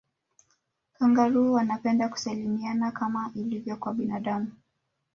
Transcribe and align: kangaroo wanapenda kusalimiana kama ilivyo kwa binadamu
kangaroo 0.93 1.51
wanapenda 1.51 2.09
kusalimiana 2.09 2.91
kama 2.91 3.31
ilivyo 3.35 3.75
kwa 3.77 3.93
binadamu 3.93 4.51